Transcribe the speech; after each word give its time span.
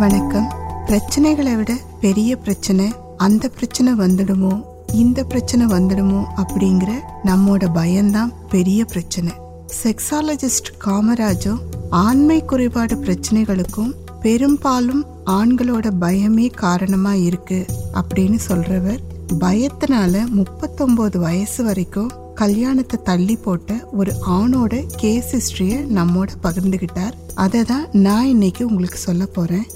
வணக்கம். 0.00 0.48
பிரச்சனைகளை 0.88 1.52
விட 1.56 1.72
பெரிய 2.02 2.30
பிரச்சனை 2.36 2.84
அந்த 3.16 3.44
பிரச்சனை 3.48 3.92
வந்துடுமோ 4.00 4.50
இந்த 4.92 5.24
பிரச்சனை 5.24 5.64
வந்துடுமோ 5.66 6.20
அப்படிங்கிற 6.42 6.90
நம்மோட 7.28 7.70
பயம்தான் 7.78 8.32
பெரிய 8.54 8.80
பிரச்சனை. 8.84 9.32
செக்ஸாலஜிஸ்ட் 9.80 10.70
காமராஜோ 10.84 11.54
ஆண்மை 12.02 12.38
குறைபாடு 12.44 12.96
பிரச்சனைகளுக்கும் 13.06 13.90
பெரும்பாலும் 14.22 15.02
ஆண்களோட 15.38 15.92
பயமே 16.04 16.46
காரணமா 16.64 17.14
இருக்கு 17.28 17.60
அப்படின்னு 18.02 18.38
சொல்றவர். 18.48 19.02
பயத்தினால 19.44 20.24
முப்பத்தொன்பது 20.38 21.18
வயசு 21.26 21.64
வரைக்கும் 21.64 22.14
கல்யாணத்தை 22.34 22.96
தள்ளி 23.02 23.36
போட்ட 23.36 23.74
ஒரு 24.00 24.12
ஆணோட 24.36 24.74
கேஸ் 24.96 25.32
ஹிஸ்டரிய 25.36 25.74
நம்மோட 25.98 26.30
பகிர்ந்துகிட்டார். 26.46 27.16
அதை 27.34 27.60
தான் 27.64 27.84
நான் 28.06 28.30
இன்னைக்கு 28.34 28.62
உங்களுக்கு 28.68 28.98
சொல்ல 29.08 29.24
போறேன். 29.36 29.66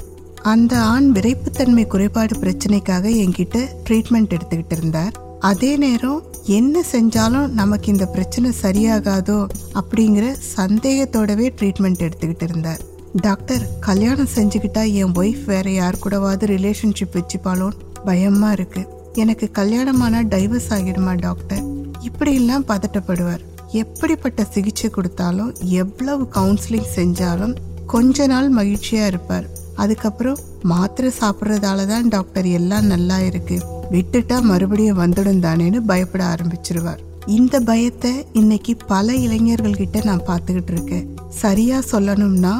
அந்த 0.42 0.80
ஆண் 0.80 1.12
விரைப்புத்தன்மை 1.14 1.86
குறைபாடு 1.86 2.36
பிரச்சனைக்காக 2.36 3.08
என்கிட்ட 3.22 3.66
ட்ரீட்மெண்ட் 3.88 4.36
எடுத்துக்கிட்டு 4.36 4.72
இருந்தார். 4.72 5.12
அதே 5.40 5.76
நேரம் 5.76 6.22
என்ன 6.44 6.84
செஞ்சாலும் 6.92 7.48
நமக்கு 7.48 7.92
இந்த 7.92 8.06
பிரச்சனை 8.06 8.50
சரியாகாதோ 8.62 9.46
அப்படிங்கிற 9.74 10.34
சந்தேகத்தோடவே 10.56 11.50
ட்ரீட்மெண்ட் 11.60 12.08
எடுத்துக்கிட்டு 12.08 12.42
இருந்தார். 12.42 12.80
டாக்டர் 13.12 13.68
கல்யாணம் 13.80 14.28
செஞ்சுக்கிட்டா 14.34 14.92
என் 14.92 15.12
ஒய்ஃப் 15.12 15.44
வேற 15.44 15.70
யார் 15.70 15.98
கூடவாவது 16.04 16.44
ரிலேஷன்ஷிப் 16.44 17.20
வச்சுப்பாளோன்னு 17.20 17.78
பயமா 18.04 18.52
இருக்கு. 18.52 18.86
எனக்கு 19.12 19.50
கல்யாணமானா 19.54 20.24
டைவர்ஸ் 20.28 20.68
ஆகிடுமா 20.68 21.16
டாக்டர்? 21.20 21.62
இப்படியெல்லாம் 22.00 22.64
பதட்டப்படுவார். 22.64 23.44
எப்படிப்பட்ட 23.68 24.44
சிகிச்சை 24.44 24.90
கொடுத்தாலும் 24.90 25.54
எவ்வளவு 25.60 26.28
கவுன்சிலிங் 26.34 26.92
செஞ்சாலும் 26.96 27.54
கொஞ்ச 27.86 28.26
நாள் 28.26 28.54
மகிழ்ச்சியா 28.54 29.06
இருப்பார். 29.06 29.60
அதுக்கப்புறம் 29.82 30.42
மாத்திரை 30.72 31.10
சாப்பிட்றதால 31.20 31.86
தான் 31.92 32.10
டாக்டர் 32.14 32.48
எல்லாம் 32.58 32.90
நல்லா 32.92 33.18
இருக்கு. 33.28 33.56
விட்டுட்டா 33.94 34.36
மறுபடியும் 34.50 35.00
வந்துடும் 35.00 35.42
தானேன்னு 35.46 35.80
பயப்பட 35.90 36.22
ஆரம்பிச்சிருவார். 36.34 37.00
இந்த 37.36 37.56
பயத்தை 37.70 38.12
இன்னைக்கு 38.40 38.72
பல 38.92 39.14
இளைஞர்கள் 39.24 39.80
கிட்ட 39.80 39.98
நான் 40.08 40.26
பார்த்துக்கிட்டு 40.28 40.72
இருக்கேன். 40.76 41.06
சரியா 41.42 41.78
சொல்லணும்னா 41.92 42.54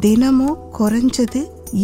தினமும் 0.00 0.58
குறைஞ்சது 0.78 1.40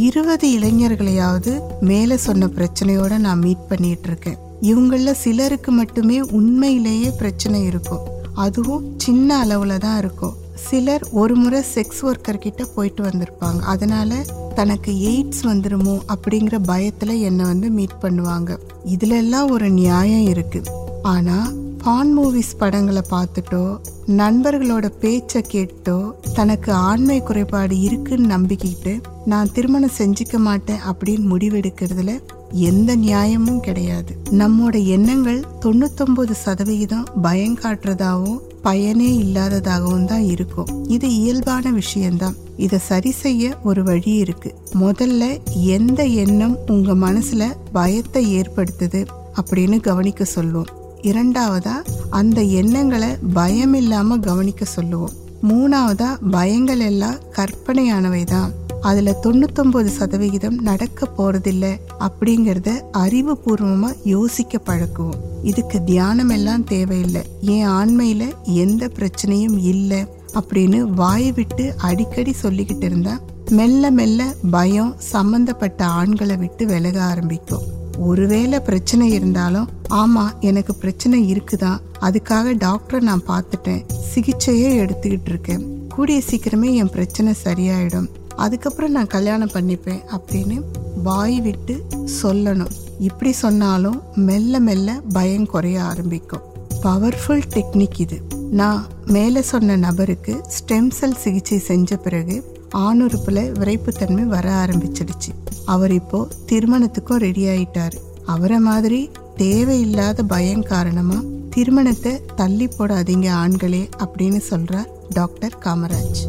இருபது 0.06 0.46
இளைஞர்களையாவது 0.56 1.52
மேல 1.90 2.16
சொன்ன 2.26 2.48
பிரச்சனையோட 2.56 3.12
நான் 3.26 3.42
மீட் 3.46 3.68
பண்ணிட்டு 3.70 4.08
இருக்கேன். 4.10 4.38
இவங்கள 4.70 5.12
சிலருக்கு 5.24 5.72
மட்டுமே 5.72 6.18
உண்மையிலேயே 6.38 7.10
பிரச்சனை 7.20 7.60
இருக்கும். 7.70 8.04
அதுவும் 8.46 8.84
சின்ன 9.04 9.28
அளவுல 9.44 9.76
தான் 9.86 9.98
இருக்கும். 10.02 10.36
சிலர் 10.66 11.04
ஒரு 11.10 11.34
முறை 11.36 11.62
செக்ஸ் 11.74 12.02
ஒர்க்கர் 12.02 12.44
கிட்ட 12.44 12.64
போயிட்டு 12.64 13.02
வந்திருப்பாங்க. 13.02 13.60
அதனால 13.60 14.24
தனக்கு 14.54 14.92
எய்ட்ஸ் 14.92 15.46
வந்துருமோ 15.46 15.98
அப்படிங்கிற 16.14 16.56
பயத்துல 16.68 17.20
என்னை 17.20 17.44
வந்து 17.44 17.70
மீட் 17.70 18.00
பண்ணுவாங்க. 18.02 18.58
இதுல 18.86 19.16
எல்லாம் 19.22 19.50
ஒரு 19.50 19.70
நியாயம் 19.70 20.26
இருக்கு. 20.26 20.62
ஆனா 21.02 21.52
பான் 21.84 22.18
மூவிஸ் 22.18 22.58
படங்களை 22.58 23.02
பார்த்துட்டோ 23.10 23.78
நண்பர்களோட 24.06 24.86
பேச்சை 25.00 25.42
கேட்டோ 25.42 25.96
தனக்கு 26.34 26.72
ஆண்மை 26.72 27.22
குறைபாடு 27.22 27.80
இருக்குன்னு 27.80 28.36
நம்பிக்கிட்டு 28.36 29.02
நான் 29.24 29.52
திருமணம் 29.52 29.96
செஞ்சுக்க 29.98 30.36
மாட்டேன் 30.38 30.84
அப்படின்னு 30.90 31.24
முடிவெடுக்கிறதுல 31.32 32.12
எந்த 32.52 32.96
நியாயமும் 32.96 33.60
கிடையாது. 33.60 34.12
நம்மோட 34.30 34.84
எண்ணங்கள் 34.84 35.44
தொண்ணூத்தொன்பது 35.60 36.32
சதவிகிதம் 36.32 37.06
பயம் 37.22 37.58
காட்டுறதாவும் 37.58 38.38
பயனே 38.62 39.10
இல்லாததாகவும் 39.18 40.04
தான் 40.04 40.24
இருக்கும். 40.24 40.88
இது 40.88 41.14
இயல்பான 41.14 41.70
விஷயம்தான். 41.70 42.36
இதை 42.56 42.78
சரி 42.78 43.10
செய்ய 43.10 43.56
ஒரு 43.64 43.84
வழி 43.84 44.12
இருக்கு. 44.12 44.54
முதல்ல 44.80 45.38
எந்த 45.52 46.04
எண்ணம் 46.04 46.56
உங்க 46.66 46.94
மனசுல 46.94 47.44
பயத்தை 47.72 48.40
ஏற்படுத்துது 48.40 49.06
அப்படின்னு 49.42 49.80
கவனிக்க 49.80 50.24
சொல்லுவோம். 50.24 50.66
இரண்டாவதா 51.02 51.76
அந்த 52.10 52.42
எண்ணங்களை 52.42 53.08
பயம் 53.32 53.74
இல்லாம 53.74 54.18
கவனிக்க 54.18 54.64
சொல்லுவோம். 54.64 55.16
மூணாவதா 55.48 56.08
பயங்கள் 56.30 56.78
எல்லாம் 56.78 57.18
கற்பனையானவை 57.36 58.24
தான் 58.24 58.52
அதில் 58.80 59.16
தொண்ணூத்தொம்பது 59.22 59.86
சதவிகிதம் 59.86 60.62
நடக்க 60.62 61.08
போறதில்ல 61.18 61.78
அப்படிங்கிறத 62.00 62.82
அறிவுபூர்வமாக 62.92 63.96
யோசிக்க 64.04 64.60
பழக்குவோம். 64.66 65.18
இதுக்கு 65.42 65.84
தியானம் 65.84 66.28
எல்லாம் 66.28 66.64
தேவையில்லை. 66.64 67.22
என் 67.40 67.68
ஆண்மையில் 67.68 68.32
எந்த 68.42 68.90
பிரச்சனையும் 68.94 69.58
இல்லை 69.58 70.06
அப்படின்னு 70.34 70.80
வாய் 70.80 71.32
விட்டு 71.32 71.74
அடிக்கடி 71.76 72.34
சொல்லிக்கிட்டு 72.42 72.84
இருந்தா 72.84 73.20
மெல்ல 73.50 73.90
மெல்ல 73.90 74.34
பயம் 74.50 74.94
சம்பந்தப்பட்ட 74.98 75.84
ஆண்களை 75.84 76.36
விட்டு 76.36 76.66
விலக 76.66 77.02
ஆரம்பிக்கும். 77.02 77.62
ஒருவேளை 77.98 78.60
பிரச்சனை 78.60 79.12
இருந்தாலும் 79.12 79.68
ஆமா 79.90 80.38
எனக்கு 80.40 80.74
பிரச்சனை 80.74 81.32
இருக்குதா? 81.32 81.78
அதுக்காக 82.00 82.54
டாக்டரை 82.56 83.00
நான் 83.00 83.22
பார்த்துட்டேன். 83.28 83.84
சிகிச்சையே 84.14 84.78
எடுத்துக்கிட்டு 84.78 85.28
இருக்கேன். 85.28 85.86
கூடிய 85.88 86.22
சீக்கிரமே 86.30 86.74
என் 86.74 86.90
பிரச்சனை 86.90 87.34
சரியாயிடும். 87.44 88.08
அதுக்கப்புறம் 88.44 88.90
நான் 88.90 89.14
கல்யாணம் 89.14 89.54
பண்ணிப்பேன் 89.54 90.02
அப்படின்னு 90.16 90.56
வாய் 91.02 91.40
விட்டு 91.40 91.74
சொல்லணும். 92.22 92.74
இப்படி 92.98 93.32
சொன்னாலும் 93.32 94.02
மெல்ல 94.14 94.60
மெல்ல 94.60 95.00
பயம் 95.12 95.46
குறைய 95.46 95.82
ஆரம்பிக்கும். 95.82 96.44
பவர்ஃபுல் 96.82 97.46
டெக்னிக் 97.54 98.00
இது. 98.04 98.18
நான் 98.50 98.86
மேலே 99.06 99.42
சொன்ன 99.42 99.76
நபருக்கு 99.76 100.34
ஸ்டெம் 100.56 100.90
செல் 100.90 101.16
சிகிச்சை 101.16 101.58
செஞ்ச 101.58 101.96
பிறகு 101.96 102.36
ஆணுறுப்பில் 102.76 103.42
விரைப்புத்தன்மை 103.60 104.24
வர 104.34 104.64
ஆரம்பிச்சிடுச்சு. 104.64 105.32
அவர் 105.64 105.92
இப்போ 105.92 106.28
திருமணத்துக்கும் 106.46 107.22
ரெடி 107.26 107.44
ஆயிட்டார். 107.44 107.96
அவரை 108.26 108.58
மாதிரி 108.58 109.10
தேவையில்லாத 109.36 110.22
பயம் 110.22 110.62
காரணமாக 110.62 111.26
திருமணத்தை 111.50 112.12
தள்ளி 112.36 112.66
போடாதீங்க 112.66 113.28
ஆண்களே 113.42 113.88
அப்படின்னு 113.98 114.38
சொல்கிறார் 114.38 114.90
டாக்டர் 115.08 115.56
காமராஜ். 115.64 116.20